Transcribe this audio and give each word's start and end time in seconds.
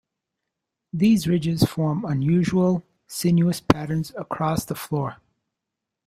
These 0.91 1.27
ridges 1.27 1.63
form 1.63 2.05
unusual, 2.05 2.83
sinuous 3.05 3.59
patterns 3.61 4.11
across 4.17 4.65
the 4.65 4.73
floor. 4.73 5.17